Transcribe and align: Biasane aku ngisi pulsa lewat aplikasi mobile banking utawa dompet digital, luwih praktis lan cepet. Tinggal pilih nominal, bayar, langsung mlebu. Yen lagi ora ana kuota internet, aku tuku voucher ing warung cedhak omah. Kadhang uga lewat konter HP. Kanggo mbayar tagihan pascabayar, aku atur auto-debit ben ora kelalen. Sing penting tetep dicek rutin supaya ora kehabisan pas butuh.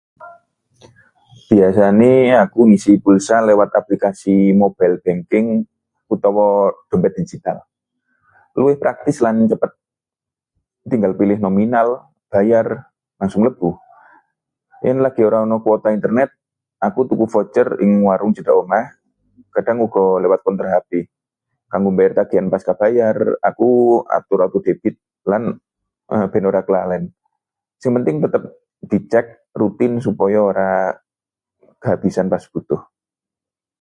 Biasane 1.51 2.11
aku 2.43 2.59
ngisi 2.69 2.93
pulsa 3.05 3.35
lewat 3.49 3.69
aplikasi 3.81 4.35
mobile 4.61 4.95
banking 5.05 5.45
utawa 6.13 6.47
dompet 6.89 7.13
digital, 7.19 7.57
luwih 8.57 8.77
praktis 8.83 9.17
lan 9.25 9.37
cepet. 9.51 9.71
Tinggal 10.91 11.13
pilih 11.19 11.37
nominal, 11.45 11.87
bayar, 12.33 12.67
langsung 13.19 13.41
mlebu. 13.43 13.69
Yen 14.85 14.97
lagi 15.05 15.21
ora 15.27 15.37
ana 15.45 15.57
kuota 15.65 15.89
internet, 15.97 16.29
aku 16.87 16.99
tuku 17.09 17.25
voucher 17.33 17.67
ing 17.83 17.91
warung 18.07 18.31
cedhak 18.35 18.55
omah. 18.61 18.85
Kadhang 19.53 19.79
uga 19.85 20.03
lewat 20.23 20.39
konter 20.45 20.67
HP. 20.75 20.89
Kanggo 21.71 21.89
mbayar 21.93 22.13
tagihan 22.23 22.47
pascabayar, 22.53 23.15
aku 23.49 23.67
atur 24.17 24.39
auto-debit 24.45 24.95
ben 26.31 26.43
ora 26.49 26.61
kelalen. 26.67 27.03
Sing 27.81 27.91
penting 27.99 28.15
tetep 28.25 28.43
dicek 28.91 29.27
rutin 29.59 29.93
supaya 30.05 30.39
ora 30.49 30.69
kehabisan 31.81 32.27
pas 32.33 32.43
butuh. 32.53 32.81